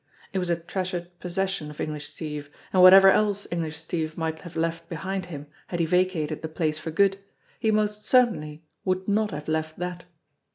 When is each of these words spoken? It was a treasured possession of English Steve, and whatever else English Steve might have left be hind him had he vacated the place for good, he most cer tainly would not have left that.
It 0.33 0.39
was 0.39 0.49
a 0.49 0.55
treasured 0.55 1.19
possession 1.19 1.69
of 1.69 1.79
English 1.79 2.07
Steve, 2.09 2.49
and 2.73 2.81
whatever 2.81 3.11
else 3.11 3.45
English 3.51 3.77
Steve 3.77 4.17
might 4.17 4.39
have 4.41 4.55
left 4.55 4.89
be 4.89 4.95
hind 4.95 5.27
him 5.27 5.45
had 5.67 5.79
he 5.79 5.85
vacated 5.85 6.41
the 6.41 6.47
place 6.47 6.79
for 6.79 6.89
good, 6.89 7.19
he 7.59 7.69
most 7.69 8.03
cer 8.03 8.25
tainly 8.25 8.61
would 8.83 9.07
not 9.07 9.29
have 9.29 9.47
left 9.47 9.77
that. 9.77 10.05